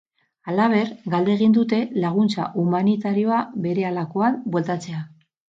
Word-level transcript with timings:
Halaber, 0.51 0.87
galdegin 1.13 1.53
dute 1.57 1.81
laguntza 2.05 2.47
humanitarioa 2.63 3.43
berehalakoan 3.67 4.43
bueltatzea. 4.57 5.07